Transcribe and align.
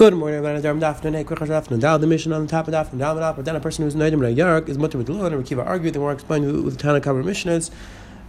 Good 0.00 0.14
morning, 0.14 0.38
everybody. 0.38 0.66
I'm 0.66 0.80
Daphne. 0.80 1.24
Quick 1.24 1.40
question. 1.40 1.78
Down 1.78 2.00
the 2.00 2.06
mission 2.06 2.32
on 2.32 2.40
the 2.40 2.48
top 2.48 2.66
of. 2.66 2.72
Down 2.72 2.88
the 2.90 3.20
top. 3.20 3.36
But 3.36 3.44
then 3.44 3.54
a 3.54 3.60
person 3.60 3.84
who's 3.84 3.94
noidim 3.94 4.26
a 4.26 4.30
yark 4.30 4.66
is 4.70 4.78
mutter 4.78 4.96
with 4.96 5.08
the 5.08 5.12
and 5.12 5.34
Rekiva 5.34 5.66
argue. 5.66 5.90
The 5.90 5.98
more 5.98 6.10
explain 6.10 6.42
who 6.42 6.70
the 6.70 6.82
Tanakh 6.82 7.22
mission 7.22 7.50
is, 7.50 7.70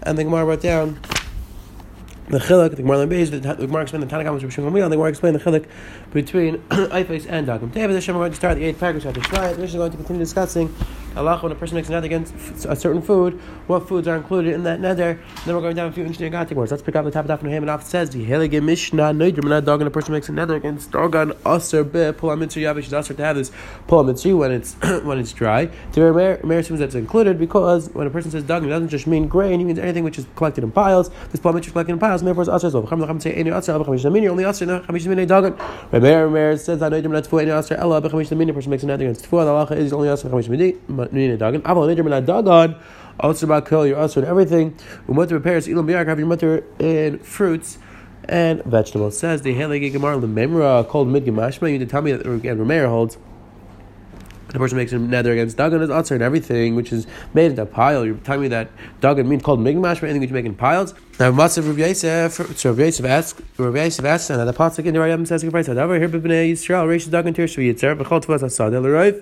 and 0.03 0.17
the 0.17 0.25
Gemara 0.25 0.43
wrote 0.43 0.61
down 0.61 0.99
the 2.27 2.39
chiluk, 2.39 2.71
the 2.71 2.81
Gemara 2.81 3.07
Beis, 3.07 3.31
the 3.31 3.39
Gemara 3.39 3.83
explained 3.83 4.03
the 4.03 4.13
Tanakh 4.13 4.33
was 4.33 4.43
Rishon 4.43 4.69
Gamliel, 4.69 4.89
the 4.89 4.97
Gemara 4.97 5.07
explained 5.07 5.37
the 5.37 5.39
chiluk 5.39 5.65
between 6.11 6.57
Eifes 6.71 7.25
and 7.29 7.47
Dagim. 7.47 7.71
David, 7.71 7.95
the 7.95 8.01
Shem, 8.01 8.15
we're 8.15 8.23
going 8.23 8.31
to 8.31 8.35
start 8.35 8.57
the 8.57 8.65
eighth 8.65 8.77
paragraph 8.77 9.05
of 9.05 9.13
the 9.13 9.21
Shrai. 9.21 9.55
The 9.55 9.61
Mishnah 9.61 9.65
is 9.65 9.73
going 9.75 9.91
to 9.91 9.97
continue 9.97 10.23
discussing 10.23 10.75
Allah 11.15 11.37
when 11.39 11.51
a 11.51 11.55
person 11.55 11.75
makes 11.75 11.89
a 11.89 11.91
nether 11.91 12.05
against 12.05 12.33
a 12.65 12.75
certain 12.75 13.01
food, 13.01 13.39
what 13.67 13.87
foods 13.87 14.07
are 14.07 14.15
included 14.15 14.53
in 14.53 14.63
that 14.63 14.79
nether. 14.79 15.19
Then 15.45 15.55
we're 15.55 15.61
going 15.61 15.75
down 15.75 15.89
a 15.89 15.91
few 15.91 16.03
interesting 16.03 16.31
Aggadic 16.31 16.53
words. 16.53 16.71
Let's 16.71 16.83
pick 16.83 16.95
up 16.95 17.05
the 17.05 17.11
top 17.11 17.29
of 17.29 17.41
the 17.41 17.47
Nahim 17.47 17.57
and 17.57 17.69
off 17.69 17.83
says 17.83 18.09
the 18.09 18.25
Helige 18.25 18.61
Mishnah 18.61 19.13
Noidrim 19.13 19.55
and 19.55 19.65
dog 19.65 19.81
and 19.81 19.87
a 19.87 19.91
person 19.91 20.13
makes 20.13 20.29
a 20.29 20.31
nether 20.31 20.55
against 20.55 20.91
Dogan 20.91 21.33
Aser 21.45 21.83
Be 21.83 21.99
Pulam 22.11 22.39
Mitzri 22.43 22.63
Yavish 22.63 22.85
is 22.85 22.93
Aser 22.93 23.13
to 23.13 23.23
have 23.23 23.35
this 23.35 23.51
Pulam 23.87 24.11
Mitzri 24.11 24.37
when 24.37 24.51
it's 24.51 24.73
when 25.03 25.19
it's 25.19 25.33
dry. 25.33 25.69
To 25.93 26.13
Meir 26.13 26.59
assumes 26.59 26.79
that's 26.79 26.95
included 26.95 27.39
because 27.39 27.89
when 27.89 28.07
a 28.07 28.09
person 28.09 28.31
says 28.31 28.43
Dogan, 28.43 28.69
it 28.69 28.71
doesn't 28.71 28.89
just 28.89 29.07
mean 29.07 29.27
grain, 29.27 29.59
he 29.59 29.65
means 29.65 29.79
anything 29.79 30.03
which 30.03 30.17
is 30.17 30.25
collected 30.35 30.63
in 30.63 30.71
piles. 30.71 31.09
This 31.31 31.41
Pulam 31.41 31.55
Mitzri 31.55 31.67
is 31.67 31.71
collected 31.71 31.93
in 31.93 31.99
piles, 31.99 32.21
therefore 32.21 32.43
it's 32.43 32.51
Aser 32.51 32.67
as 32.67 32.73
well. 32.73 32.87
Only 32.91 34.45
Aser, 34.45 34.65
no 34.65 34.79
Chamish 34.79 35.07
Mini 35.07 35.25
Dogan. 35.25 35.57
Meir 35.91 36.29
Meir 36.29 36.57
says 36.57 36.79
Noidrim 36.79 37.11
not 37.11 37.23
Tfu 37.23 37.41
Any 37.41 37.51
Aser 37.51 37.75
Ella 37.75 38.01
Bechamish 38.01 38.35
Mini 38.35 38.51
person 38.51 38.69
makes 38.69 38.83
a 38.83 38.87
nether 38.87 39.05
against 39.05 39.25
Tfu. 39.25 39.43
The 39.43 39.75
halacha 39.75 39.77
is 39.77 39.93
only 39.93 40.09
Aser 40.09 40.29
Chamish 40.29 40.49
Mini 40.49 40.77
Dogan 41.05 41.61
dagan, 41.61 42.79
also 43.19 43.45
about 43.45 43.67
kill 43.67 43.85
your 43.85 43.97
also 43.97 44.21
and 44.21 44.29
everything. 44.29 44.77
Umutter 45.07 45.31
repairs 45.31 45.67
ilam 45.67 45.85
biyark 45.85 46.07
have 46.07 46.19
your 46.19 46.27
mutter 46.27 46.63
in 46.79 47.19
fruits 47.19 47.77
and 48.25 48.63
vegetables. 48.63 49.17
Says 49.17 49.41
the 49.41 49.55
Halegi 49.55 49.91
Gemara 49.91 50.17
Lememra 50.17 50.87
called 50.87 51.07
Mid 51.07 51.25
Gemashma. 51.25 51.71
You 51.71 51.77
need 51.77 51.79
to 51.79 51.85
tell 51.85 52.01
me 52.01 52.11
that 52.11 52.25
again 52.25 52.57
Rameir 52.57 52.87
holds. 52.87 53.17
The 54.51 54.59
person 54.59 54.77
makes 54.77 54.91
a 54.91 54.99
nether 54.99 55.31
against 55.31 55.55
Dagan 55.55 55.81
is 55.81 55.89
answer 55.89 56.13
and 56.13 56.21
everything 56.21 56.75
which 56.75 56.91
is 56.91 57.07
made 57.33 57.51
into 57.51 57.61
a 57.61 57.65
pile. 57.65 58.05
You're 58.05 58.17
telling 58.17 58.41
me 58.41 58.47
that 58.49 58.69
Dagan 58.99 59.27
means 59.27 59.43
called 59.43 59.61
Migmash 59.61 59.99
for 59.99 60.07
anything 60.07 60.19
which 60.19 60.29
you 60.29 60.33
make 60.33 60.45
in 60.45 60.55
piles. 60.55 60.93
Now, 61.19 61.31
Matzav 61.31 61.67
Rav 61.67 61.79
Yosef, 61.79 62.57
so 62.57 62.71
Rav 62.71 63.05
asks, 63.05 63.41
Rav 63.57 63.77
asks, 63.77 64.29
and 64.29 64.47
the 64.47 64.53
pasuk 64.53 64.85
in 64.85 64.93
the 64.93 64.99
Rayam 64.99 65.25
says, 65.25 65.43
"If 65.45 65.55
I 65.55 65.61
said, 65.61 65.77
"Over 65.77 65.97
here, 65.97 66.09
Bnei 66.09 66.51
Yisrael, 66.51 66.85
Reish 66.85 67.07
Dagan 67.07 67.33
Tirshvi 67.33 67.73
Yitzer, 67.73 67.97
B'chol 67.97 68.25
Tvas 68.25 68.43
Asad 68.43 68.73
El 68.73 68.83
Rav." 68.83 69.15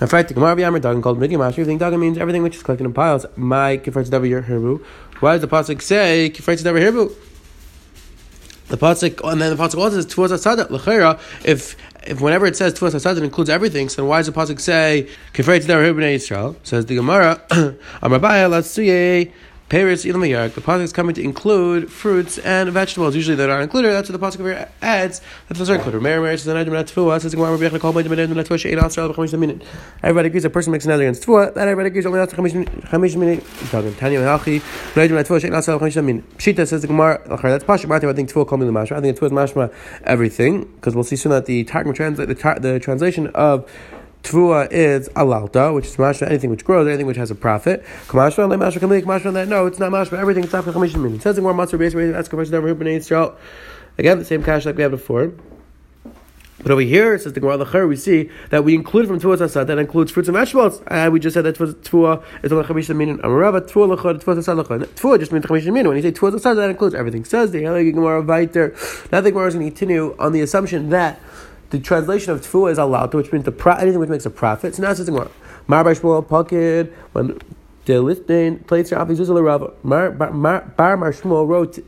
In 0.00 0.06
fact, 0.06 0.28
the 0.28 0.34
Gemara 0.34 0.56
Yammer 0.56 0.80
Dagan 0.80 1.02
called 1.02 1.18
Migi 1.18 1.36
Mash. 1.36 1.54
Everything 1.54 1.80
Dagan 1.80 1.98
means 1.98 2.18
everything 2.18 2.44
which 2.44 2.54
is 2.54 2.62
collected 2.62 2.84
in 2.84 2.92
piles. 2.92 3.26
My 3.34 3.78
Kifar 3.78 4.06
Tzadav 4.06 4.44
Herbu. 4.44 4.80
Why 5.20 5.32
does 5.32 5.40
the 5.40 5.48
pasuk 5.48 5.82
say 5.82 6.30
Kifar 6.32 6.54
Tzadav 6.56 6.78
Herbu? 6.80 7.12
The 8.72 8.78
pasuk, 8.78 9.20
and 9.30 9.38
then 9.38 9.54
the 9.54 9.62
pasuk 9.62 9.76
also 9.76 10.00
says 10.00 10.06
Tuas 10.06 10.32
Asada 10.32 10.66
Lechera. 10.68 11.20
If 11.44 11.76
if 12.06 12.22
whenever 12.22 12.46
it 12.46 12.56
says 12.56 12.72
Tuas 12.72 12.94
Asada, 12.94 13.18
it 13.18 13.22
includes 13.22 13.50
everything. 13.50 13.90
So 13.90 14.06
why 14.06 14.20
does 14.20 14.28
the 14.28 14.32
pasuk 14.32 14.58
say 14.60 15.10
Tzadav 15.34 15.66
Herbu 15.66 16.10
Israel? 16.14 16.56
Says 16.62 16.86
the 16.86 16.96
Gemara, 16.96 17.42
Amrabaya 17.50 18.48
Latsuye. 18.48 19.30
Paris 19.72 20.04
ilam 20.04 20.52
The 20.52 20.60
pasuk 20.60 20.82
is 20.82 20.92
coming 20.92 21.14
to 21.14 21.22
include 21.22 21.90
fruits 21.90 22.36
and 22.36 22.68
vegetables. 22.68 23.16
Usually 23.16 23.36
they're 23.36 23.48
not 23.48 23.62
included. 23.62 23.92
That's 23.92 24.10
what 24.10 24.20
the 24.20 24.26
pasuk 24.26 24.44
here 24.44 24.68
adds. 24.82 25.22
That 25.48 25.56
those 25.56 25.70
are 25.70 25.76
included. 25.76 26.04
Everybody 30.02 30.26
agrees 30.26 30.44
a 30.44 30.50
person 30.50 30.72
makes 30.72 30.84
another 30.84 31.04
against 31.04 31.26
tefua. 31.26 31.54
That 31.54 31.68
everybody 31.68 31.88
agrees 31.88 32.04
only 32.04 32.20
after 32.20 32.36
chamish 32.36 33.16
minute. 33.16 33.46
Talking 33.70 33.94
Tanya 33.94 34.20
minute. 34.20 34.62
Pshita 36.36 36.68
says 36.68 36.82
the 36.82 36.86
Gemara. 36.86 37.22
Oh, 37.30 37.38
that's 37.40 37.64
pasuk. 37.64 37.90
I 37.90 37.98
think 38.12 38.30
tefua 38.30 38.46
call 38.46 38.58
me 38.58 38.66
the 38.66 38.72
mashma. 38.72 38.96
I 38.96 39.00
think 39.00 39.18
tefua 39.18 39.24
is 39.24 39.32
mashma 39.32 39.72
everything 40.04 40.64
because 40.64 40.94
we'll 40.94 41.02
see 41.02 41.16
soon 41.16 41.32
that 41.32 41.46
the 41.46 41.64
Targum 41.64 41.94
translate 41.94 42.28
the 42.28 42.78
translation 42.78 43.28
of 43.28 43.66
Tvua 44.22 44.68
is 44.70 45.08
alalta, 45.10 45.74
which 45.74 45.86
is 45.86 45.96
mashma 45.96 46.28
anything 46.28 46.50
which 46.50 46.64
grows, 46.64 46.86
anything 46.86 47.06
which 47.06 47.16
has 47.16 47.30
a 47.30 47.34
profit. 47.34 47.84
Kamashma, 48.06 48.48
le 48.48 48.56
mashma 48.56 48.78
kamlik, 48.78 49.02
mashma 49.02 49.32
that 49.32 49.48
no, 49.48 49.66
it's 49.66 49.78
not 49.78 49.90
mashma, 49.90 50.18
everything 50.18 50.44
it's 50.44 50.52
not 50.52 50.64
chamishin 50.64 51.02
min. 51.02 51.16
It 51.16 51.22
says 51.22 51.36
in 51.36 51.42
more 51.42 51.52
matzah 51.54 51.78
base, 51.78 51.94
ask 51.94 52.30
question 52.30 52.52
never 52.52 52.74
b'nei. 52.74 53.34
Again, 53.98 54.18
the 54.18 54.24
same 54.24 54.42
cash 54.42 54.64
like 54.64 54.76
we 54.76 54.82
had 54.82 54.90
before. 54.92 55.32
But 56.62 56.70
over 56.70 56.80
here, 56.80 57.14
it 57.14 57.22
says 57.22 57.32
the 57.32 57.40
Gemara 57.40 57.58
Lachar, 57.58 57.88
we 57.88 57.96
see 57.96 58.30
that 58.50 58.62
we 58.62 58.76
include 58.76 59.08
from 59.08 59.18
Tuas 59.18 59.40
Asad, 59.40 59.66
that 59.66 59.78
includes 59.78 60.12
fruits 60.12 60.28
and 60.28 60.36
vegetables. 60.36 60.80
And 60.86 61.12
we 61.12 61.18
just 61.18 61.34
said 61.34 61.42
that 61.42 61.56
Tvua 61.56 62.22
is 62.44 62.52
only 62.52 62.64
Chamisha 62.64 62.94
Minin. 62.94 63.18
Amarava, 63.18 63.60
Tvua 63.62 63.96
Lachar, 63.96 64.22
Tuas 64.22 64.38
Asad 64.38 64.56
Lachar. 64.56 64.86
Tvua 64.86 65.18
just 65.18 65.32
means 65.32 65.44
Chamisha 65.44 65.72
Minin. 65.72 65.88
When 65.88 65.96
you 65.96 66.02
say 66.02 66.12
Tuas 66.12 66.36
Asad, 66.36 66.56
that 66.58 66.70
includes 66.70 66.94
everything. 66.94 67.24
Says 67.24 67.50
the 67.50 67.62
Gemara 67.62 68.22
Viter. 68.22 69.10
Now 69.10 69.20
the 69.20 69.32
Gemara 69.32 69.48
is 69.48 69.54
going 69.54 69.66
to 69.66 69.70
continue 69.72 70.14
on 70.20 70.30
the 70.30 70.40
assumption 70.40 70.90
that 70.90 71.18
the 71.72 71.80
translation 71.80 72.32
of 72.32 72.42
tefua 72.42 72.70
is 72.70 72.76
allowed, 72.76 73.14
which 73.14 73.32
means 73.32 73.46
the 73.46 73.50
pro- 73.50 73.74
anything 73.74 73.98
which 73.98 74.10
makes 74.10 74.26
a 74.26 74.30
profit. 74.30 74.74
So 74.74 74.82
now 74.82 74.90
it's 74.90 75.00
just 75.00 75.10
more. 75.10 75.30
Mar 75.66 75.82
Shmuel 75.84 76.24
Pakid 76.24 76.92
when 77.12 77.38
the 77.86 77.94
Litnin 77.94 78.66
plates 78.66 78.92
are 78.92 78.98
obviously 78.98 79.40
Rava. 79.40 79.72
Bar 79.82 80.30
Mar 80.32 80.62
Shmuel 80.76 81.48
wrote 81.48 81.78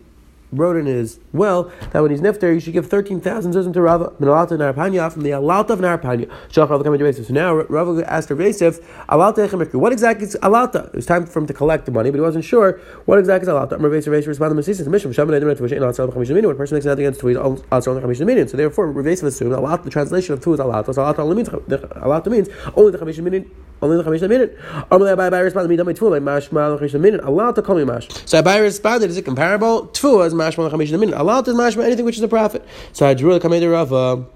wrote 0.57 0.77
in 0.77 0.87
his 0.87 1.19
will 1.33 1.71
that 1.93 2.01
when 2.01 2.11
he's 2.11 2.21
nifter, 2.21 2.53
you 2.53 2.61
should 2.61 2.73
give 2.73 2.87
13,000 2.87 3.53
zuzim 3.53 3.73
to 3.73 3.81
Rava, 3.81 4.13
min 4.19 4.29
alata 4.29 4.51
narpanya, 4.51 5.11
from 5.13 5.23
the 5.23 5.31
alata 5.31 5.71
of 5.71 5.81
narpanya. 5.81 6.31
Shachar 6.49 6.83
coming 6.83 6.99
to 6.99 7.25
So 7.25 7.33
now 7.33 7.55
Rava 7.55 8.11
asked 8.11 8.31
Rav 8.31 8.41
Yosef, 8.41 8.81
alata 9.09 9.49
echemikri, 9.49 9.75
what 9.75 9.93
exactly 9.93 10.27
is 10.27 10.37
alata? 10.43 10.89
It 10.89 10.95
was 10.95 11.07
time 11.07 11.27
for 11.27 11.41
him 11.41 11.47
to 11.47 11.55
collect 11.55 11.87
the 11.87 11.93
money, 11.93 12.11
but 12.11 12.17
he 12.17 12.23
wasn't 12.23 12.45
sure 12.45 12.81
what 13.05 13.19
exactly 13.19 13.49
is 13.49 13.55
alata. 13.55 13.81
Rav 13.81 13.93
Yosef 13.93 14.27
responded, 14.27 14.63
Mesisis, 14.63 14.87
Misham, 14.87 15.15
Shaman 15.15 15.41
Edim, 15.41 15.55
Retuvish, 15.55 15.73
and 15.73 15.81
Alata 15.81 16.13
Chamisha 16.13 16.29
Minion, 16.29 16.47
when 16.47 16.57
a 16.57 16.59
person 16.59 16.77
makes 16.77 16.87
nothing 16.87 17.05
against 17.05 17.21
Tuiz, 17.21 17.37
Alata 17.37 18.01
Chamisha 18.01 18.27
Minion. 18.27 18.49
So 18.49 18.57
therefore, 18.57 18.91
Rav 18.91 19.07
Yosef 19.07 19.25
assumed 19.25 19.53
alata, 19.53 19.85
the 19.85 19.91
translation 19.91 20.35
of 20.35 20.41
Tu 20.43 20.55
is 20.55 20.61
alata, 20.61 20.95
so 20.95 21.03
alata 21.03 21.21
only 21.21 21.37
means, 21.37 21.49
alata 21.49 22.27
means 22.29 22.49
only 22.77 22.93
the 22.93 22.99
Chamisha 22.99 23.23
Minion, 23.23 23.51
only 23.85 24.03
the 24.03 24.03
Chamisha 24.03 24.29
Minion. 24.29 24.49
Amalei 24.91 25.17
Abai 25.17 25.43
responded, 25.43 25.79
Midam 25.79 25.87
Tfu, 25.95 26.11
like 26.11 26.23
Mashma, 26.23 26.79
the 26.79 26.87
Chamisha 26.87 27.01
Minion, 27.01 27.21
alata 27.21 27.65
call 27.65 27.77
me 27.77 27.85
Mash. 27.85 28.09
So 28.27 28.43
Abai 28.43 28.61
responded, 28.61 29.11
is 29.11 29.17
it 29.17 29.23
comparable? 29.23 29.87
Tfu 29.89 30.25
as 30.25 30.35
Mashma, 30.35 30.71
the 30.71 30.77
Chamisha 30.77 30.99
Minion 30.99 31.19
allowed 31.19 31.45
to 31.45 31.53
mashma 31.53 31.85
anything 31.85 32.05
which 32.05 32.17
is 32.17 32.23
a 32.23 32.29
profit. 32.29 32.67
So 32.93 33.07
Hadrula 33.07 33.41
Kamei 33.41 33.71
Rava. 33.71 34.27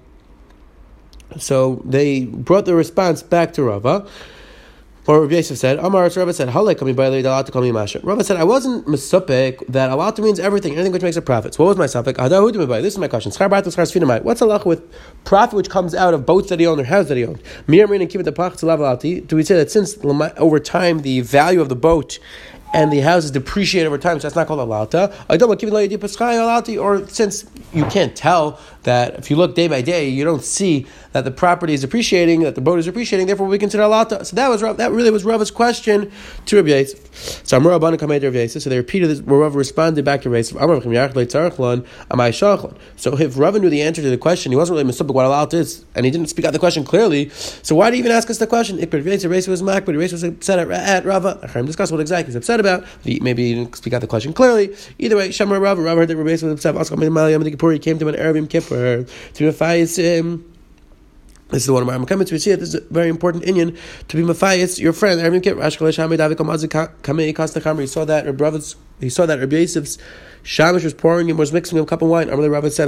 So 1.37 1.81
they 1.85 2.25
brought 2.25 2.65
the 2.65 2.75
response 2.75 3.21
back 3.21 3.53
to 3.53 3.63
Rava. 3.63 4.07
Or 5.07 5.21
Rabbi 5.21 5.35
Yosef 5.35 5.57
said, 5.57 5.79
Amar 5.79 6.03
Rava 6.03 6.33
said, 6.33 6.49
Halek 6.49 6.77
kami 6.77 6.93
ba'alei 6.93 7.23
dalat 7.23 7.45
to 7.47 7.51
kami 7.51 7.71
masha. 7.71 7.99
Rava 8.03 8.23
said, 8.23 8.37
I 8.37 8.43
wasn't 8.43 8.85
misupik 8.85 9.65
that 9.67 9.89
alat 9.89 10.19
means 10.19 10.39
everything, 10.39 10.73
anything 10.73 10.91
which 10.91 11.01
makes 11.01 11.15
a 11.15 11.21
profit. 11.21 11.55
So 11.55 11.63
what 11.63 11.77
was 11.77 11.93
my 11.93 12.01
suffik? 12.01 12.17
This 12.81 12.93
is 12.93 12.99
my 12.99 13.07
question. 13.07 13.31
What's 14.23 14.41
Allah 14.41 14.61
with 14.65 14.83
profit 15.23 15.55
which 15.55 15.69
comes 15.69 15.95
out 15.95 16.13
of 16.13 16.25
boats 16.25 16.49
that 16.49 16.59
he 16.59 16.67
owned 16.67 16.81
or 16.81 16.83
house 16.83 17.07
that 17.07 17.17
he 17.17 17.25
owned? 17.25 17.41
Do 17.65 19.35
we 19.35 19.43
say 19.43 19.55
that 19.55 19.71
since 19.71 19.97
over 20.37 20.59
time 20.59 21.01
the 21.01 21.21
value 21.21 21.61
of 21.61 21.69
the 21.69 21.75
boat 21.75 22.19
and 22.71 22.93
the 22.93 22.99
house 22.99 23.25
is 23.25 23.31
depreciated 23.31 23.87
over 23.87 23.97
time, 23.97 24.19
so 24.19 24.27
that's 24.27 24.35
not 24.35 24.45
called 24.45 24.59
a 24.59 24.63
lalta. 24.63 25.11
Or 26.79 27.07
since 27.07 27.45
you 27.73 27.85
can't 27.85 28.15
tell 28.15 28.59
that 28.89 29.13
if 29.19 29.29
you 29.29 29.35
look 29.35 29.53
day 29.53 29.67
by 29.67 29.81
day, 29.81 30.09
you 30.09 30.23
don't 30.23 30.43
see 30.43 30.87
that 31.11 31.23
the 31.23 31.29
property 31.31 31.73
is 31.73 31.83
appreciating, 31.83 32.41
that 32.41 32.55
the 32.55 32.61
boat 32.61 32.79
is 32.79 32.87
appreciating, 32.87 33.27
therefore 33.27 33.45
we 33.45 33.59
consider 33.59 33.83
a 33.83 33.87
lata. 33.87 34.25
So 34.25 34.35
that 34.35 34.47
was 34.49 34.61
that 34.61 34.91
really 34.91 35.11
was 35.11 35.23
Rava's 35.23 35.51
question 35.51 36.11
to 36.47 36.55
Rabbi 36.55 36.69
Yosef. 36.69 37.45
So 37.45 37.57
Amar 37.57 37.73
Rabban 37.73 37.99
Kamed 37.99 38.23
Rabbi 38.23 38.37
Yosef. 38.37 38.63
So 38.63 38.69
they 38.69 38.77
repeated 38.77 39.09
this. 39.09 39.19
Rav 39.19 39.53
responded 39.55 40.03
back 40.05 40.23
to 40.23 40.29
Rabbi 40.29 40.39
Yosef. 40.39 40.57
So 42.95 43.17
if 43.17 43.37
Rava 43.37 43.59
knew 43.59 43.69
the 43.69 43.81
answer 43.83 44.01
to 44.01 44.09
the 44.09 44.17
question, 44.17 44.51
he 44.51 44.55
wasn't 44.55 44.73
really 44.75 44.85
mistook 44.85 45.13
what 45.13 45.25
a 45.25 45.29
lata 45.29 45.57
is, 45.57 45.85
and 45.93 46.03
he 46.05 46.11
didn't 46.11 46.29
speak 46.29 46.45
out 46.45 46.53
the 46.53 46.59
question 46.59 46.83
clearly. 46.83 47.29
So 47.29 47.75
why 47.75 47.91
did 47.91 47.95
he 47.95 47.99
even 47.99 48.11
ask 48.11 48.27
us 48.31 48.39
the 48.39 48.47
question? 48.47 48.77
Rabbi 48.77 48.97
Yosef 48.97 49.47
was 49.47 49.61
mak, 49.61 49.85
but 49.85 49.93
Rabbi 49.93 50.01
Yosef 50.01 50.13
was 50.13 50.23
upset 50.23 50.57
at, 50.57 50.71
at 50.71 51.05
Rava. 51.05 51.39
I 51.53 51.61
discuss 51.61 51.91
what 51.91 52.01
exactly 52.01 52.31
he's 52.31 52.35
upset 52.35 52.59
about. 52.59 52.85
Maybe 53.05 53.49
he 53.49 53.53
didn't 53.55 53.75
speak 53.75 53.93
out 53.93 54.01
the 54.01 54.07
question 54.07 54.33
clearly. 54.33 54.75
Either 54.97 55.15
way, 55.15 55.29
Shamar 55.29 55.61
Rava. 55.61 55.81
Rava 55.81 55.99
heard 56.01 56.07
that 56.07 56.17
Rabbi 56.17 56.31
Yosef 56.31 56.49
was 56.49 56.65
upset. 56.65 56.75
He 56.79 57.79
came 57.79 57.99
to 57.99 58.07
an 58.07 58.15
Erev 58.15 58.49
Kippur 58.49 58.78
to 58.79 59.51
Mafayis 59.51 59.97
him. 59.97 60.45
This 61.49 61.63
is 61.63 61.67
the 61.67 61.73
one 61.73 61.81
of 61.81 61.87
my 61.87 62.05
comments. 62.05 62.31
We 62.31 62.37
see 62.37 62.51
it. 62.51 62.59
This 62.59 62.69
is 62.69 62.75
a 62.75 62.81
very 62.93 63.09
important 63.09 63.43
Indian 63.43 63.75
to 64.07 64.17
be 64.17 64.21
mafayis 64.21 64.79
your 64.79 64.93
friend. 64.93 65.19
He 65.19 65.25
saw 67.87 68.05
that 68.05 68.25
her 68.25 68.33
brothers. 68.33 68.75
He 68.99 69.09
saw 69.09 69.25
that 69.25 69.39
Rabbi 69.39 69.55
Yosef's 69.55 69.97
Shamish 70.43 70.83
was 70.83 70.93
pouring 70.93 71.29
and 71.29 71.37
was 71.37 71.51
mixing 71.51 71.77
him 71.77 71.83
a 71.83 71.87
cup 71.87 72.01
of 72.01 72.09
wine. 72.09 72.27
Amalei 72.27 72.51
Rava 72.51 72.71
said, 72.71 72.87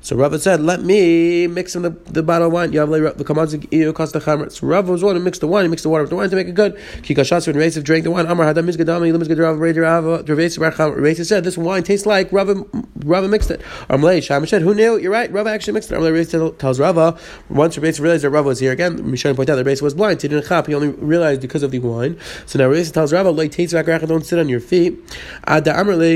So 0.00 0.16
Rava 0.16 0.38
said, 0.38 0.60
Let 0.60 0.82
me 0.82 1.46
mix 1.46 1.74
him 1.74 1.82
the, 1.82 1.90
the 1.90 2.22
bottle 2.22 2.48
of 2.48 2.52
wine. 2.52 2.72
You 2.72 2.80
have 2.80 2.90
the 2.90 3.24
Kamanziukastaham. 3.24 4.50
So 4.50 4.66
Rava 4.66 4.92
was 4.92 5.02
one 5.02 5.16
who 5.16 5.22
mixed 5.22 5.40
the 5.40 5.46
wine, 5.46 5.64
he 5.64 5.68
mixed 5.68 5.84
the 5.84 5.88
water 5.88 6.02
with 6.02 6.10
the 6.10 6.16
wine 6.16 6.30
to 6.30 6.36
make 6.36 6.48
it 6.48 6.54
good. 6.54 6.76
Kikashas 7.02 7.46
when 7.46 7.56
Rava 7.56 7.80
drank 7.82 8.04
the 8.04 8.10
wine. 8.10 8.26
Amar 8.26 8.52
Hadam 8.52 8.68
Mizgadami, 8.68 9.12
Limizgad 9.12 9.38
Rava, 9.38 10.60
Rava 10.60 11.24
said, 11.24 11.44
This 11.44 11.56
wine 11.56 11.82
tastes 11.82 12.06
like 12.06 12.32
Rava, 12.32 12.64
Rava 13.04 13.28
mixed 13.28 13.50
it. 13.50 13.60
Amalei 13.88 14.18
Shamish 14.18 14.48
said, 14.48 14.62
Who 14.62 14.74
knew? 14.74 14.98
You're 14.98 15.12
right, 15.12 15.30
Rava 15.32 15.50
actually 15.50 15.74
mixed 15.74 15.92
it. 15.92 15.94
Amalei 15.94 16.12
Rava 16.12 16.56
tells 16.56 16.80
Rava, 16.80 17.00
uh, 17.00 17.18
once 17.48 17.78
Rava 17.78 18.02
realized 18.02 18.24
that 18.24 18.30
Rava 18.30 18.48
was 18.48 18.60
here 18.60 18.72
again, 18.72 18.98
Mishan 18.98 19.36
pointed 19.36 19.52
out 19.52 19.56
that 19.56 19.66
Rava 19.66 19.84
was 19.84 19.94
blind. 19.94 20.22
He 20.22 20.28
didn't 20.28 20.46
chap, 20.46 20.66
he 20.66 20.74
only 20.74 20.88
realized 20.88 21.40
because 21.40 21.62
of 21.62 21.70
the 21.70 21.78
wine. 21.78 22.18
So 22.46 22.58
now 22.58 22.68
Rava 22.68 22.84
tells 22.84 23.12
Rava, 23.12 23.30
Like, 23.30 23.52
taste 23.52 23.72
don't 23.72 24.24
sit 24.24 24.38
on 24.38 24.48
your 24.48 24.60
feet. 24.60 24.98
Ada 25.46 25.72
Amalei 25.72 26.15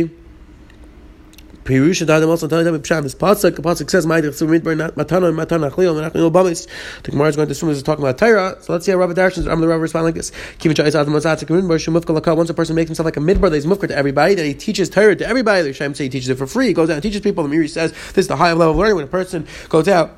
Pirusha 1.65 2.07
Dadam 2.07 2.29
also 2.29 2.49
telling 2.49 2.65
them 2.65 2.75
this 2.81 3.15
pasuk. 3.15 3.53
Pasuk 3.61 3.91
says, 3.91 4.07
"My 4.07 4.21
Matana 4.21 4.95
Matana 4.95 5.71
Achlil 5.71 5.95
Menachlil 5.95 6.33
Bamis." 6.33 6.67
The 7.03 7.11
Gemara 7.11 7.29
is 7.29 7.37
going 7.37 7.49
to 7.49 7.53
assume 7.53 7.69
this 7.69 7.79
is 7.79 7.85
talking 7.85 8.03
about 8.03 8.19
Torah. 8.19 8.57
So 8.61 8.73
let's 8.73 8.87
see 8.87 8.93
how 8.93 8.99
Rabbi 8.99 9.13
Darshans. 9.13 9.51
I'm 9.51 9.61
the 9.61 9.69
Rabbi 9.69 9.83
respond 9.83 10.07
like 10.07 10.15
this: 10.15 10.33
Once 10.65 12.51
a 12.51 12.55
person 12.55 12.75
makes 12.77 12.89
himself 12.89 13.05
like 13.05 13.17
a 13.17 13.21
midbar, 13.21 13.53
he's 13.53 13.67
mufkar 13.67 13.89
to 13.89 13.97
everybody. 13.97 14.35
That 14.35 14.47
he 14.47 14.55
teaches 14.55 14.89
Torah 14.89 15.15
to 15.17 15.27
everybody. 15.27 15.63
The 15.63 15.73
Shem 15.73 15.95
say 15.95 16.05
he 16.05 16.11
teaches 16.11 16.29
it 16.31 16.39
for 16.39 16.47
free. 16.47 16.69
He 16.69 16.73
goes 16.73 16.89
out 16.89 16.95
and 16.95 17.03
teaches 17.03 17.21
people. 17.21 17.47
The 17.47 17.55
Meiri 17.55 17.69
says 17.69 17.93
this 17.93 18.19
is 18.19 18.29
the 18.29 18.37
high 18.37 18.53
level 18.53 18.73
of 18.73 18.79
learning 18.79 18.97
when 18.97 19.05
a 19.05 19.09
person 19.09 19.47
goes 19.69 19.87
out 19.87 20.13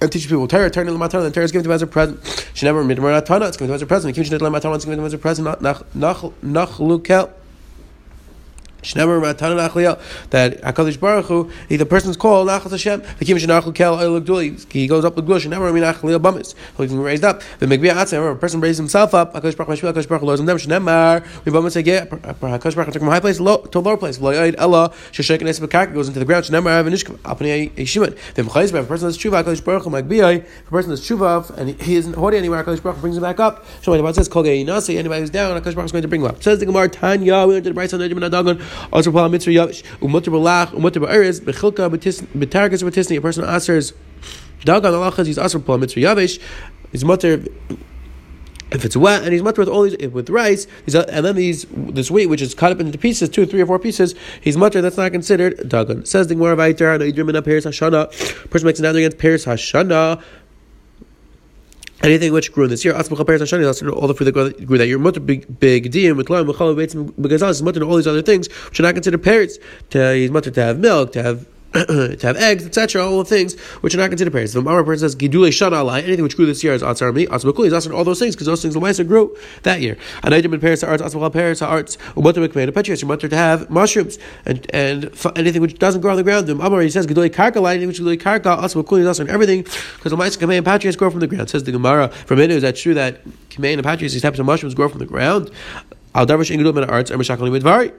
and 0.00 0.12
teach 0.12 0.28
people 0.28 0.46
Torah, 0.46 0.70
Torah, 0.70 0.84
the 0.84 1.08
Torah, 1.08 1.24
and 1.24 1.34
Torah 1.34 1.44
is 1.44 1.52
given 1.52 1.64
to 1.64 1.70
him 1.70 1.74
as 1.74 1.82
a 1.82 1.86
present. 1.86 2.20
She 2.54 2.66
never 2.66 2.84
made 2.84 2.96
Tana, 2.96 3.46
it's 3.46 3.56
given 3.56 3.68
to 3.68 3.72
him 3.72 3.74
as 3.74 3.82
a 3.82 3.86
present. 3.86 4.14
Kimchi 4.14 4.30
Torah, 4.30 4.74
it's 4.74 4.84
given 4.84 4.98
to 4.98 5.02
him 5.02 5.06
as 5.06 5.14
a 5.14 5.18
present. 5.18 5.60
Nach 5.62 5.82
Lukel 6.78 7.30
that 10.30 10.60
Hakadosh 10.62 11.00
Baruch 11.00 11.26
Hu, 11.26 11.50
the 11.68 11.86
person's 11.86 12.16
called 12.16 12.48
Nachas 12.48 12.70
Hashem. 12.70 13.02
He 14.70 14.86
goes 14.86 15.04
up 15.04 15.14
the 15.14 15.22
Glush. 15.22 15.46
Never 15.46 15.72
mean 15.72 15.82
Achliyah 15.82 16.20
Bamis. 16.20 16.54
He's 16.76 16.92
raised 16.92 17.24
up. 17.24 17.42
The 17.58 17.66
Megbi 17.66 17.90
Atzim. 17.92 18.32
A 18.32 18.36
person 18.36 18.60
raises 18.60 18.78
himself 18.78 19.14
up. 19.14 19.34
Hakadosh 19.34 19.56
Baruch 19.56 19.78
Hu, 19.78 19.86
Hakadosh 19.86 20.08
Baruch 20.08 20.22
Hu, 20.22 20.26
Lozim 20.26 20.46
Dem 20.46 20.56
Shnemar. 20.58 21.26
We 21.44 21.52
Bamis 21.52 21.82
get 21.82 22.10
Hakadosh 22.10 22.74
Baruch 22.74 22.86
Hu 22.86 22.92
took 22.92 23.02
from 23.02 23.08
high 23.08 23.20
place 23.20 23.38
to 23.38 23.42
lower 23.42 23.96
place. 23.96 24.20
Lo 24.20 24.32
Yoid 24.32 24.54
Ella 24.58 24.90
Sheshek 25.12 25.42
Nes 25.42 25.60
Bekak 25.60 25.94
goes 25.94 26.08
into 26.08 26.20
the 26.20 26.26
ground. 26.26 26.44
Shnemar 26.44 26.80
Av 26.80 26.86
Nishkav 26.86 27.16
Apni 27.18 27.70
Yeshimon. 27.72 28.16
The 28.34 28.42
Mechayis 28.42 28.74
a 28.74 28.82
person 28.84 29.08
that's 29.08 29.18
Tshuva 29.18 29.42
Hakadosh 29.42 29.64
Baruch 29.64 29.84
Hu 29.84 29.90
Megbi. 29.90 30.44
A 30.44 30.70
person 30.70 30.90
that's 30.90 31.08
Tshuva 31.08 31.56
and 31.56 31.80
he 31.80 31.96
isn't 31.96 32.14
holding 32.14 32.38
anywhere. 32.38 32.62
Hakadosh 32.62 32.82
Baruch 32.82 33.00
brings 33.00 33.16
him 33.16 33.22
back 33.22 33.40
up. 33.40 33.64
Shemai 33.82 34.00
about 34.00 34.14
says 34.14 34.28
Kol 34.28 34.42
Nasi. 34.42 34.98
Anybody 34.98 35.20
who's 35.20 35.30
down, 35.30 35.60
Hakadosh 35.60 35.74
Baruch 35.74 35.76
Hu 35.76 35.84
is 35.84 35.92
going 35.92 36.02
to 36.02 36.08
bring 36.08 36.20
him 36.20 36.28
up. 36.28 36.42
Says 36.42 36.58
the 36.58 36.66
Gemara 36.66 36.88
Tanya. 36.88 37.46
We 37.46 37.54
to 37.54 37.60
the 37.60 37.74
bright 37.74 37.90
Also, 38.92 39.12
Paul 39.12 39.28
Mitzvah 39.30 39.50
yavish 39.50 39.82
umutter 40.00 40.32
balach 40.32 40.70
umutter 40.72 41.04
ba'eres 41.06 41.40
bechilka 41.40 41.88
betarkas 41.90 42.82
betisni. 42.82 43.18
A 43.18 43.20
person 43.20 43.44
answers 43.44 43.92
dagan 44.60 44.92
alachas 44.92 45.26
he's 45.26 45.38
aser 45.38 45.58
paul 45.58 45.78
mitzvah 45.78 46.00
yavish. 46.00 46.40
He's 46.92 47.04
mutter 47.04 47.44
if 48.74 48.84
it's 48.84 48.96
wet 48.96 49.22
and 49.22 49.32
he's 49.32 49.42
mutter 49.42 49.62
with 49.62 49.68
all 49.68 49.82
these 49.82 49.96
with 50.10 50.28
rice, 50.30 50.66
he's, 50.84 50.94
and 50.94 51.24
then 51.24 51.36
these 51.36 51.64
this 51.70 52.10
wheat 52.10 52.26
which 52.26 52.42
is 52.42 52.54
cut 52.54 52.72
up 52.72 52.80
into 52.80 52.98
pieces, 52.98 53.28
two, 53.28 53.46
three, 53.46 53.60
or 53.60 53.66
four 53.66 53.78
pieces, 53.78 54.14
he's 54.40 54.56
mutter. 54.56 54.82
That's 54.82 54.96
not 54.96 55.12
considered 55.12 55.56
dagan. 55.58 56.06
Says 56.06 56.26
the 56.26 56.34
Gemara 56.34 56.56
Vayter, 56.56 56.98
no 56.98 57.04
yidrim 57.04 57.34
in 57.34 57.42
Paris 57.42 57.64
Hashana. 57.64 58.10
Person 58.50 58.66
makes 58.66 58.78
an 58.78 58.84
another 58.84 58.98
against 58.98 59.18
Paris 59.18 59.44
Hashana. 59.44 60.22
Anything 62.04 62.34
which 62.34 62.52
grew 62.52 62.68
this 62.68 62.84
year, 62.84 62.94
all 62.94 63.02
the 63.02 64.14
fruit 64.14 64.26
that 64.26 64.66
grew 64.66 64.76
that 64.76 64.86
year, 64.86 64.98
mutter 64.98 65.20
big 65.20 65.58
big 65.58 65.90
diyim 65.90 66.18
with 66.18 66.26
loim, 66.26 66.46
because 66.46 67.42
is 67.42 67.62
mutter 67.62 67.82
all 67.82 67.96
these 67.96 68.06
other 68.06 68.20
things 68.20 68.46
which 68.68 68.78
are 68.78 68.82
not 68.82 68.92
considered 68.92 69.22
parrots. 69.22 69.58
To 69.90 70.28
to 70.50 70.62
have 70.62 70.78
milk, 70.78 71.12
to 71.12 71.22
have 71.22 71.46
to 71.86 72.18
have 72.22 72.36
eggs, 72.36 72.64
etc., 72.64 73.04
all 73.04 73.18
the 73.18 73.24
things 73.24 73.58
which 73.80 73.94
are 73.94 73.98
not 73.98 74.08
considered 74.08 74.32
parents. 74.32 74.54
A 74.54 74.62
Mara 74.62 74.84
person 74.84 75.00
says 75.00 75.16
Gidule 75.16 75.48
Shana 75.48 75.82
Alai, 75.82 76.04
anything 76.04 76.22
which 76.22 76.36
grew 76.36 76.46
this 76.46 76.62
year 76.62 76.72
is 76.72 76.82
Atzar 76.82 77.12
Mi, 77.12 77.26
Atzar 77.26 77.52
Makuli, 77.52 77.66
is 77.66 77.86
all 77.88 78.04
those 78.04 78.20
things 78.20 78.36
because 78.36 78.46
those 78.46 78.62
things 78.62 78.76
Lamaisa 78.76 79.06
grew 79.06 79.36
that 79.64 79.80
year. 79.80 79.96
And 80.22 80.32
I 80.32 80.40
did 80.40 80.60
parents 80.60 80.84
arts, 80.84 81.02
Atzar 81.02 81.32
parents 81.32 81.62
arts, 81.62 81.96
Umatar 82.14 82.46
Mikmei, 82.46 82.72
Petrius, 82.72 83.02
you're 83.02 83.16
to 83.16 83.36
have 83.36 83.70
mushrooms 83.70 84.20
and 84.44 84.64
and 84.72 85.10
anything 85.34 85.60
which 85.60 85.76
doesn't 85.80 86.00
grow 86.00 86.12
on 86.12 86.16
the 86.16 86.22
ground. 86.22 86.46
The 86.46 86.52
Amar 86.52 86.80
he 86.80 86.90
says 86.90 87.08
Gidule 87.08 87.28
Karka 87.28 87.54
Alai, 87.54 87.70
anything 87.70 87.88
which 87.88 87.98
Gidule 87.98 88.20
Karka, 88.20 88.56
Atzar 88.56 88.84
Makuli 88.84 89.00
is 89.00 89.08
also 89.08 89.26
everything 89.26 89.62
because 89.62 90.12
Lamaisa 90.12 90.38
Kamei 90.38 90.58
and 90.58 90.64
Patrius 90.64 90.94
grow 90.94 91.10
from 91.10 91.18
the 91.18 91.26
ground. 91.26 91.50
Says 91.50 91.64
the 91.64 91.72
Gemara, 91.72 92.08
from 92.08 92.38
it 92.38 92.52
is 92.52 92.62
that 92.62 92.76
true 92.76 92.94
that 92.94 93.26
Kamei 93.50 93.72
and 93.72 93.82
Patrius, 93.82 94.12
these 94.12 94.22
types 94.22 94.38
of 94.38 94.46
mushrooms 94.46 94.74
grow 94.74 94.88
from 94.88 95.00
the 95.00 95.06
ground. 95.06 95.50
Al 96.14 96.24
Darvish 96.24 96.56
Ingudum 96.56 96.80
and 96.80 96.88
arts, 96.88 97.10
Ermashakali 97.10 97.60
Midvari 97.60 97.92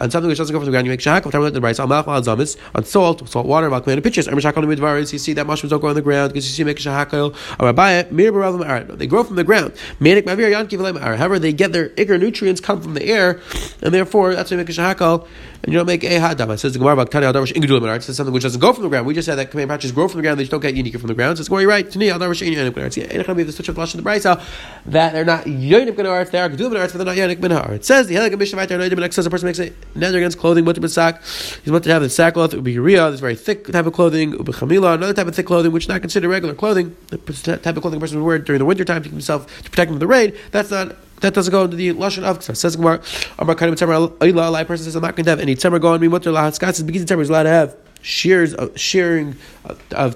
and 0.00 0.10
something 0.10 0.28
which 0.28 0.38
doesn't 0.38 0.52
go 0.52 0.58
from 0.58 0.66
the 0.66 0.72
ground, 0.72 0.86
you 0.86 0.90
make 0.90 1.00
shak. 1.00 1.24
Time 1.24 1.52
the 1.52 1.60
rice, 1.60 1.78
al 1.78 1.86
malach 1.86 2.06
al 2.08 2.22
zamis, 2.22 2.56
on 2.74 2.84
salt, 2.84 3.28
salt 3.28 3.46
water, 3.46 3.70
malach 3.70 3.86
and 3.86 4.02
pitches. 4.02 4.28
Erm 4.28 4.34
shakal 4.38 4.64
midvaris. 4.64 5.12
You 5.12 5.18
see 5.18 5.32
that 5.34 5.46
mushrooms 5.46 5.70
don't 5.70 5.80
grow 5.80 5.90
on 5.90 5.94
the 5.94 6.02
ground 6.02 6.32
because 6.32 6.46
you 6.46 6.52
see 6.52 6.64
make 6.64 6.78
shakal. 6.78 7.34
Or 7.60 7.72
abaya 7.72 8.10
mir 8.10 8.32
baravam 8.32 8.64
arat. 8.64 8.98
They 8.98 9.06
grow 9.06 9.24
from 9.24 9.36
the 9.36 9.44
ground. 9.44 9.72
Manik 10.00 10.26
mavir 10.26 10.50
yankiv 10.50 10.78
leim 10.78 11.00
However, 11.00 11.38
they 11.38 11.52
get 11.52 11.72
their 11.72 11.90
ikar 11.90 12.18
nutrients 12.18 12.60
come 12.60 12.80
from 12.80 12.94
the 12.94 13.04
air, 13.04 13.40
and 13.82 13.92
therefore 13.92 14.34
that's 14.34 14.50
why 14.50 14.56
you 14.56 14.64
make 14.64 14.76
a 14.76 15.24
and 15.64 15.72
you 15.72 15.78
don't 15.78 15.86
make 15.86 16.04
a 16.04 16.20
hadam. 16.20 16.52
It 16.52 16.58
says 16.58 16.74
the 16.74 16.78
Gemara 16.78 17.06
Baktani 17.06 17.22
Al 17.22 17.32
Darvish 17.32 17.52
Ingudul 17.52 17.96
It 17.96 18.02
says 18.02 18.16
something 18.16 18.34
which 18.34 18.42
doesn't 18.42 18.60
go 18.60 18.72
from 18.74 18.82
the 18.82 18.90
ground. 18.90 19.06
We 19.06 19.14
just 19.14 19.24
said 19.24 19.36
that 19.36 19.50
command 19.50 19.70
patches 19.70 19.92
grow 19.92 20.08
from 20.08 20.18
the 20.18 20.22
ground, 20.22 20.38
they 20.38 20.44
just 20.44 20.50
don't 20.50 20.60
get 20.60 20.74
unique 20.74 20.98
from 20.98 21.08
the 21.08 21.14
ground. 21.14 21.38
So 21.38 21.40
it's 21.40 21.48
going 21.48 21.66
right. 21.66 21.90
To 21.90 21.98
me, 21.98 22.10
Al 22.10 22.18
Darvish 22.18 22.46
Ingudul 22.46 22.74
Minar. 22.74 22.90
Yeah, 22.96 23.06
going 23.06 23.24
to 23.24 23.34
be 23.34 23.42
the 23.44 23.52
switch 23.52 23.70
of 23.70 23.76
Lashon 23.76 23.96
the 23.96 24.02
Brisa 24.02 24.42
that 24.86 25.12
they're 25.12 25.24
not 25.24 25.44
Yonik 25.44 25.96
Minar, 25.96 26.24
they 26.24 26.38
are 26.38 26.50
Gedul 26.50 26.70
Minar, 26.70 26.86
but 26.88 26.92
they're 26.92 27.04
not 27.06 27.16
Yonik 27.16 27.38
Minar. 27.38 27.72
It 27.72 27.84
says 27.84 28.06
the 28.06 28.14
Helik 28.14 28.38
Mishnah 28.38 28.58
Vayter 28.58 28.78
Noidim 28.78 29.12
says 29.12 29.26
a 29.26 29.30
person 29.30 29.46
makes 29.46 29.58
a 29.58 29.72
nether 29.94 30.18
against 30.18 30.38
clothing, 30.38 30.64
mutter 30.64 30.86
sack. 30.88 31.22
He's 31.22 31.68
meant 31.68 31.84
to 31.84 31.92
have 31.92 32.02
the 32.02 32.10
sackcloth, 32.10 32.54
ubi 32.54 32.72
urea, 32.72 33.10
this 33.10 33.20
very 33.20 33.36
thick 33.36 33.66
type 33.66 33.86
of 33.86 33.92
clothing, 33.92 34.32
ubi 34.32 34.52
chamila, 34.52 34.94
another 34.94 35.14
type 35.14 35.26
of 35.26 35.34
thick 35.34 35.46
clothing, 35.46 35.72
which 35.72 35.84
is 35.84 35.88
not 35.88 36.00
considered 36.00 36.28
regular 36.28 36.54
clothing. 36.54 36.96
The 37.08 37.18
type 37.62 37.76
of 37.76 37.82
clothing 37.82 37.98
a 37.98 38.00
person 38.00 38.18
would 38.18 38.26
wear 38.26 38.38
during 38.38 38.58
the 38.58 38.64
winter 38.64 38.84
time 38.84 39.02
to 39.02 39.08
keep 39.08 39.12
himself 39.12 39.46
to 39.62 39.70
protect 39.70 39.88
him 39.90 39.94
from 39.94 40.00
the 40.00 40.06
rain. 40.06 40.34
That's 40.50 40.70
not 40.70 40.96
that 41.20 41.32
doesn't 41.32 41.52
go 41.52 41.64
into 41.64 41.76
the 41.76 41.90
lashon 41.94 42.22
of 42.22 42.40
ksar. 42.40 42.56
Says 42.56 42.76
Gemara, 42.76 43.02
Amar 43.38 43.54
Kadim 43.54 43.72
Tzemer 43.72 44.10
Ayla. 44.18 44.60
A 44.60 44.64
person 44.64 44.84
says 44.84 44.94
I'm 44.94 45.02
not 45.02 45.16
going 45.16 45.24
to 45.24 45.30
have 45.30 45.40
any 45.40 45.54
tzemer 45.54 45.80
going. 45.80 46.00
Me 46.00 46.08
mutter 46.08 46.30
lahatzkat 46.30 46.74
says 46.74 46.82
begins 46.82 47.10
tzemer 47.10 47.22
is 47.22 47.30
allowed 47.30 47.44
to 47.44 47.48
have 47.48 47.76
shears 48.02 48.52
of 48.52 48.78
shearing 48.78 49.36
of, 49.64 49.80
of. 49.92 50.14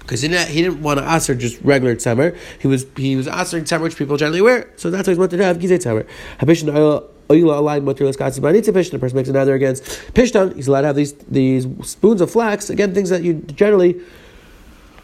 Because 0.00 0.20
he 0.20 0.28
didn't, 0.28 0.48
he 0.48 0.62
didn't 0.62 0.82
want 0.82 0.98
to 0.98 1.04
answer 1.04 1.34
just 1.34 1.60
regular 1.62 1.96
tzemer. 1.96 2.36
He 2.60 2.68
was 2.68 2.84
he 2.96 3.16
was 3.16 3.28
answering 3.28 3.64
tzemer 3.64 3.82
which 3.82 3.96
people 3.96 4.16
generally 4.16 4.42
wear. 4.42 4.68
So 4.76 4.90
that's 4.90 5.06
why 5.06 5.12
he's 5.12 5.18
wanted 5.18 5.38
to 5.38 5.44
have 5.44 5.58
gizeh 5.58 5.78
tzemer. 5.78 6.06
Habishin 6.38 6.70
Ayla. 6.70 7.08
Oh, 7.30 7.34
the 7.34 8.98
person 8.98 9.16
makes 9.16 9.28
another 9.28 9.54
against 9.54 9.84
Pishtan. 10.14 10.54
He's 10.56 10.68
allowed 10.68 10.82
to 10.82 10.86
have 10.88 10.96
these 10.96 11.12
these 11.12 11.66
spoons 11.82 12.20
of 12.20 12.30
flax. 12.30 12.68
Again, 12.70 12.94
things 12.94 13.10
that 13.10 13.22
you 13.22 13.34
generally 13.34 14.00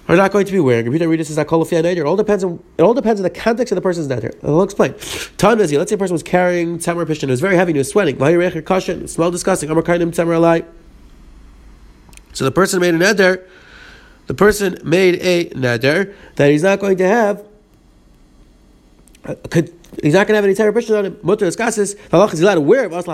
are 0.09 0.17
not 0.17 0.33
going 0.33 0.47
to 0.47 0.53
be 0.53 0.59
wearing. 0.61 0.87
Repeat 0.87 1.07
read 1.07 1.21
this 1.21 1.31
is 1.31 1.39
It 1.39 2.07
all 2.07 2.17
depends 2.17 2.43
on 2.43 2.63
it 2.79 2.83
all 2.83 2.95
depends 2.95 3.21
on 3.21 3.25
the 3.25 3.31
context 3.31 3.73
of 3.73 3.77
the 3.77 3.83
person's 3.83 4.09
neder. 4.09 4.35
I'll 4.43 4.63
explain. 4.63 4.95
Tanazi, 4.95 5.77
let's 5.77 5.91
say 5.91 5.95
a 5.95 5.99
person 5.99 6.15
was 6.15 6.23
carrying 6.23 6.79
tamar 6.79 7.05
pishin, 7.05 7.25
it 7.25 7.31
was 7.31 7.41
very 7.41 7.57
heavy, 7.57 7.71
and 7.71 7.77
he 7.77 7.81
was 7.81 7.91
sweating. 7.91 8.17
It 8.21 9.11
smelled 9.11 9.33
disgusting. 9.33 9.69
So 12.33 12.45
the 12.45 12.53
person 12.53 12.81
made 12.81 12.95
a 12.95 12.99
neder. 12.99 13.45
The 14.27 14.35
person 14.35 14.79
made 14.83 15.17
a 15.23 15.51
neder 15.51 16.15
that 16.37 16.51
he's 16.51 16.63
not 16.63 16.81
going 16.81 16.99
to 16.99 17.09
have. 17.09 17.45
Uh, 19.25 19.35
He's 20.03 20.15
not 20.15 20.27
going 20.27 20.35
to 20.35 20.37
have 20.37 20.45
any 20.45 20.55
tamar 20.55 20.73
pishin 20.73 20.99
on 20.99 21.07
him. 21.07 21.19
Mutter 21.23 21.47
eskasis. 21.47 21.97
He's 22.31 22.41
allowed 22.41 22.55
to 22.55 22.61
wear 22.61 22.85
it. 22.85 22.93
He's 22.93 23.07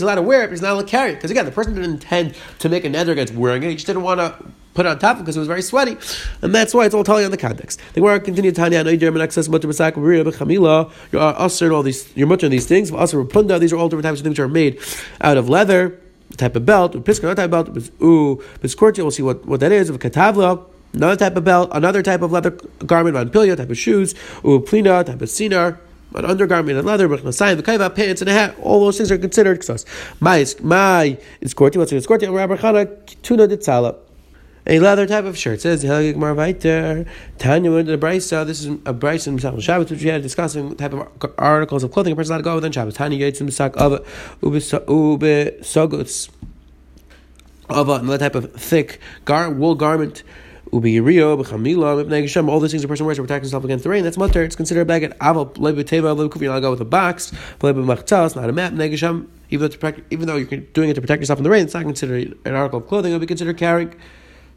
allowed 0.00 0.14
to 0.14 0.22
wear 0.22 0.44
it. 0.44 0.50
He's 0.50 0.62
not 0.62 0.72
allowed 0.72 0.82
to 0.82 0.88
carry 0.88 1.12
it 1.12 1.14
because 1.16 1.30
again, 1.30 1.44
the 1.44 1.50
person 1.50 1.74
didn't 1.74 1.90
intend 1.90 2.34
to 2.60 2.68
make 2.68 2.84
a 2.84 2.88
neder 2.88 3.10
against 3.10 3.34
wearing 3.34 3.62
it. 3.62 3.70
He 3.70 3.74
just 3.74 3.86
didn't 3.86 4.02
want 4.02 4.20
to 4.20 4.34
put 4.72 4.86
it 4.86 4.88
on 4.88 4.98
top 4.98 5.18
because 5.18 5.36
it 5.36 5.40
was 5.40 5.48
very 5.48 5.62
sweaty, 5.62 5.96
and 6.42 6.54
that's 6.54 6.72
why 6.72 6.86
it's 6.86 6.94
all 6.94 7.02
telling 7.02 7.24
on 7.24 7.32
the 7.32 7.36
context. 7.36 7.80
The 7.94 8.00
Gemara 8.00 8.20
continued 8.20 8.54
Tanya, 8.54 8.84
no 8.84 8.94
German 8.94 9.20
access 9.20 9.48
mutter 9.48 9.66
b'sak 9.66 9.94
b'chamila. 9.94 10.92
You're 11.10 11.20
usher 11.20 11.72
all 11.72 11.82
these. 11.82 12.16
You're 12.16 12.28
mutter 12.28 12.48
these 12.48 12.66
things. 12.66 12.92
Also 12.92 13.24
punda. 13.24 13.58
These 13.58 13.72
are 13.72 13.76
all 13.76 13.88
different 13.88 14.04
types 14.04 14.20
of 14.20 14.24
things 14.24 14.38
which 14.38 14.44
are 14.44 14.48
made 14.48 14.78
out 15.20 15.36
of 15.36 15.48
leather. 15.48 16.00
Type 16.36 16.54
of 16.54 16.64
belt, 16.64 16.92
pisker, 17.04 17.24
another 17.24 17.48
type 17.48 17.52
of 17.52 17.74
belt, 17.74 17.90
ooh, 18.00 18.36
biscortia. 18.60 18.98
We'll 18.98 19.10
see 19.10 19.24
what, 19.24 19.44
what 19.46 19.58
that 19.58 19.72
is. 19.72 19.90
Of 19.90 19.98
katavla, 19.98 20.64
another 20.92 21.16
type 21.16 21.36
of 21.36 21.44
belt, 21.44 21.70
another 21.72 22.02
type 22.02 22.22
of 22.22 22.32
leather 22.32 22.50
garment, 22.86 23.16
vanpilya, 23.16 23.56
type 23.56 23.70
of 23.70 23.78
shoes, 23.78 24.14
ooh, 24.44 24.60
plina, 24.60 25.04
type 25.04 25.20
of 25.20 25.28
sinar, 25.28 25.78
an 26.14 26.24
undergarment 26.24 26.76
and 26.76 26.86
leather, 26.86 27.08
b'chnasayim, 27.08 27.60
v'kaiva, 27.60 27.94
pants 27.94 28.20
and 28.20 28.30
a 28.30 28.32
hat. 28.32 28.56
All 28.60 28.80
those 28.80 28.96
things 28.96 29.10
are 29.10 29.18
considered 29.18 29.60
ksos. 29.60 29.84
My, 30.20 30.44
my, 30.62 31.18
is 31.40 31.54
korti, 31.54 31.76
what's 31.76 31.92
it? 31.92 32.04
Korti, 32.04 32.32
Rabbi 32.32 32.56
Chana, 32.56 33.22
tuna 33.22 33.46
ditzala 33.46 33.96
a 34.66 34.78
leather 34.78 35.06
type 35.06 35.24
of 35.24 35.36
shirt. 35.36 35.60
Says 35.60 35.82
Helgig 35.84 36.14
Marvaiter, 36.14 37.06
Tanya 37.38 37.72
went 37.72 37.86
to 37.88 37.96
the 37.96 38.06
Brisa. 38.06 38.46
This 38.46 38.60
is 38.60 38.66
a 38.66 38.94
Brisa 38.94 39.28
in 39.28 39.38
Shabbos, 39.38 39.90
which 39.90 40.02
we 40.02 40.08
had 40.08 40.22
discussing 40.22 40.76
type 40.76 40.92
of 40.92 41.08
articles 41.38 41.82
of 41.82 41.92
clothing 41.92 42.12
a 42.12 42.16
person 42.16 42.32
allowed 42.32 42.38
to 42.38 42.44
go 42.44 42.54
within 42.56 42.72
Shabbos. 42.72 42.94
Tanya 42.94 43.26
in 43.26 43.32
Misak 43.32 43.76
of 43.76 43.92
Ube 44.42 45.60
Soguts 45.62 46.30
of 47.68 47.88
another 47.88 48.18
type 48.18 48.34
of 48.34 48.52
thick 48.52 49.00
gar- 49.24 49.50
wool 49.50 49.74
garment. 49.74 50.22
Ubi 50.72 51.00
Rio, 51.00 51.36
Bechamila, 51.36 52.04
Mipnei 52.04 52.48
all 52.48 52.60
these 52.60 52.70
things 52.70 52.84
a 52.84 52.88
person 52.88 53.04
wears 53.04 53.16
to 53.16 53.22
protect 53.22 53.44
himself 53.44 53.64
against 53.64 53.84
the 53.84 53.90
rain, 53.90 54.04
that's 54.04 54.16
mutter. 54.16 54.42
It's 54.42 54.56
considered 54.56 54.82
a 54.82 54.84
bag 54.84 55.02
at 55.02 55.18
Aval, 55.18 55.56
Lebe 55.58 55.78
Teva, 55.78 56.16
Lebe 56.16 56.30
you're 56.40 56.60
go 56.60 56.70
with 56.70 56.80
a 56.80 56.84
box, 56.84 57.32
Lebe 57.62 57.76
Machtal, 57.76 58.26
it's 58.26 58.36
not 58.36 58.48
a 58.48 58.52
map, 58.52 58.72
even 58.72 59.68
though, 59.68 59.76
protect, 59.76 60.12
even 60.12 60.26
though 60.26 60.36
you're 60.36 60.60
doing 60.60 60.90
it 60.90 60.94
to 60.94 61.00
protect 61.00 61.20
yourself 61.20 61.38
from 61.38 61.44
the 61.44 61.50
rain, 61.50 61.64
it's 61.64 61.74
not 61.74 61.82
considered 61.82 62.38
an 62.44 62.54
article 62.54 62.78
of 62.78 62.86
clothing, 62.86 63.10
it 63.10 63.14
would 63.14 63.20
be 63.20 63.26
considered 63.26 63.58
carrying. 63.58 63.94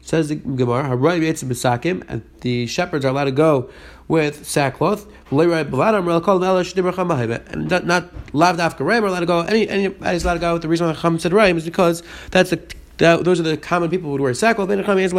Says 0.02 0.28
the 0.28 0.34
Gemara, 0.34 0.84
and 2.08 2.22
the 2.42 2.66
shepherds 2.66 3.06
are 3.06 3.08
allowed 3.08 3.24
to 3.24 3.32
go 3.32 3.70
with 4.06 4.46
sackcloth. 4.46 5.06
And 5.30 5.48
not, 7.70 8.34
lav 8.34 8.58
dafka 8.58 8.80
are 8.80 9.06
allowed 9.06 9.20
to 9.20 9.26
go. 9.26 9.40
Any 9.40 9.66
any 9.66 9.84
anybody's 9.86 10.24
allowed 10.24 10.34
to 10.34 10.40
go. 10.40 10.52
with 10.52 10.60
The 10.60 10.68
reason 10.68 10.86
why 10.88 10.92
Chacham 10.92 11.18
said 11.18 11.32
raim 11.32 11.56
is 11.56 11.64
because 11.64 12.02
that's 12.30 12.50
the 12.50 12.62
that, 12.98 13.24
those 13.24 13.40
are 13.40 13.42
the 13.42 13.56
common 13.56 13.90
people 13.90 14.06
who 14.06 14.12
would 14.12 14.20
wear 14.20 14.34
sackcloth. 14.34 14.70
Anybody's 14.70 15.12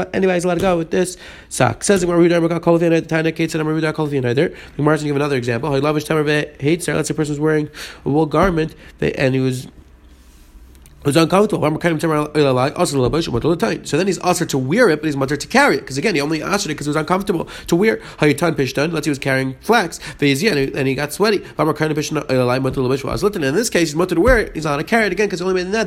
allowed 0.46 0.56
to 0.56 0.62
go 0.62 0.78
with 0.78 0.92
this 0.92 1.18
sack. 1.50 1.84
Says 1.84 2.02
the 2.02 2.08
Gemara, 2.08 2.24
the 2.24 2.30
Gemara 4.78 4.96
is 4.96 5.04
give 5.04 5.16
another 5.16 5.36
example. 5.36 5.70
Let's 5.72 6.08
say 6.08 6.14
a 6.16 7.14
person 7.14 7.32
was 7.32 7.40
wearing 7.40 7.70
a 8.06 8.10
wool 8.10 8.26
garment 8.26 8.76
and 9.02 9.34
he 9.36 9.42
was 9.42 9.68
was 11.06 11.16
uncomfortable. 11.16 11.64
So 13.86 13.98
then 13.98 14.08
he's 14.08 14.20
usher 14.20 14.46
to 14.46 14.58
wear 14.58 14.90
it, 14.90 15.02
but 15.02 15.06
he's 15.06 15.16
mutter 15.16 15.38
to 15.38 15.48
carry 15.48 15.78
it. 15.78 15.82
Because 15.82 15.98
again, 15.98 16.16
he 16.16 16.22
only 16.22 16.42
asked 16.42 16.66
it 16.66 16.70
because 16.70 16.88
it 16.88 16.90
was 16.90 16.98
uncomfortable 16.98 17.48
to 17.68 17.76
wear. 17.76 18.02
Let's 18.20 19.06
he 19.06 19.10
was 19.10 19.20
carrying 19.20 19.56
flax, 19.62 20.00
and 20.20 20.88
he 20.88 20.96
got 20.96 21.14
sweaty. 21.14 21.38
In 21.38 21.44
this 23.56 23.70
case, 23.70 23.90
he's 23.90 23.96
mutter 23.96 24.16
to 24.16 24.22
wear 24.22 24.40
it, 24.40 24.56
he's 24.56 24.66
allowed 24.66 24.78
to 24.78 24.84
carry 24.84 25.06
it 25.06 25.12
again 25.12 25.28
because 25.28 25.40
he 25.40 25.46
only 25.46 25.64
made 25.64 25.72
the 25.72 25.78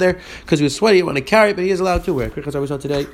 because 0.40 0.60
he 0.60 0.64
was 0.64 0.76
sweaty, 0.76 0.98
he 0.98 1.02
wanted 1.02 1.20
to 1.20 1.26
carry 1.26 1.50
it, 1.50 1.56
but 1.56 1.64
he 1.64 1.70
is 1.70 1.80
allowed 1.80 2.04
to 2.04 2.14
wear 2.14 2.28
it. 2.28 2.34
Because 2.34 2.54
I 2.54 2.64
saw 2.64 2.76
today 2.76 3.06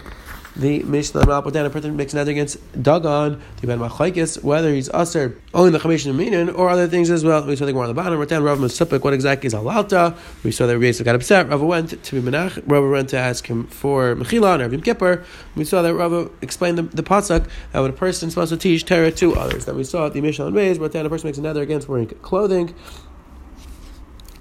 the 0.57 0.83
Mishnah 0.85 1.23
Malpodan, 1.23 1.67
a 1.67 1.71
person 1.71 1.97
makes 1.97 2.13
another 2.13 2.31
against 2.31 2.59
Dagon, 2.81 3.41
the 3.61 3.67
Ben 3.67 3.79
Machaikis, 3.79 4.43
whether 4.43 4.73
he's 4.73 4.89
Aser 4.91 5.41
only 5.53 5.71
the 5.71 5.79
Chamish 5.79 6.07
and 6.07 6.17
Minin 6.17 6.55
or 6.55 6.69
other 6.69 6.87
things 6.87 7.11
as 7.11 7.25
well. 7.25 7.45
We 7.45 7.57
saw 7.57 7.67
the 7.67 7.73
more 7.73 7.83
on 7.83 7.89
the 7.89 7.95
bottom. 7.95 8.19
Ratan 8.19 8.43
Rav 8.43 8.59
Masupik, 8.59 9.03
what 9.03 9.13
exactly 9.13 9.49
is 9.49 9.55
Alalta? 9.55 10.17
We 10.45 10.53
saw 10.53 10.67
that 10.67 10.79
Rav 10.79 11.05
got 11.05 11.15
upset. 11.15 11.49
Rav 11.49 11.61
went 11.61 12.03
to 12.03 12.21
be 12.21 12.31
Menach. 12.31 12.63
Rav 12.67 12.89
went 12.89 13.09
to 13.11 13.17
ask 13.17 13.47
him 13.47 13.67
for 13.67 14.15
Mechila 14.15 14.61
and 14.61 14.73
Rav 14.73 14.83
Kippur. 14.83 15.25
We 15.57 15.65
saw 15.65 15.83
that 15.83 15.95
Rav 15.95 16.31
explained 16.41 16.79
the, 16.79 16.83
the 16.83 17.03
Pasak 17.03 17.49
that 17.73 17.81
when 17.81 17.91
a 17.91 17.95
person 17.95 18.29
is 18.29 18.35
supposed 18.35 18.51
to 18.53 18.57
teach 18.57 18.85
Torah 18.85 19.11
to 19.11 19.35
others. 19.35 19.65
That 19.65 19.75
we 19.75 19.85
saw 19.85 20.07
at 20.07 20.13
the 20.13 20.21
Mishnah 20.21 20.47
and 20.47 20.57
Rav, 20.57 20.79
Ratan, 20.79 21.07
a 21.07 21.11
person 21.11 21.29
makes 21.29 21.39
another 21.39 21.63
against 21.63 21.89
wearing 21.89 22.07
clothing. 22.07 22.75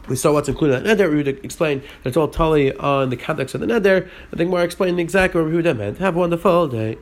We 0.07 0.15
saw 0.15 0.33
what's 0.33 0.49
included 0.49 0.77
in 0.77 0.83
that 0.83 0.97
neder. 0.97 1.09
We 1.09 1.17
would 1.17 1.27
explain 1.27 1.79
that 1.79 2.09
it's 2.09 2.17
all 2.17 2.27
totally 2.27 2.75
on 2.75 3.09
the 3.09 3.17
context 3.17 3.55
of 3.55 3.61
the 3.61 3.67
neder. 3.67 4.09
I 4.31 4.35
think 4.35 4.49
more 4.49 4.63
explaining 4.63 4.99
exactly 4.99 5.41
what 5.41 5.51
Yehuda 5.51 5.77
meant. 5.77 5.97
Have 5.99 6.15
a 6.15 6.19
wonderful 6.19 6.67
day. 6.67 6.97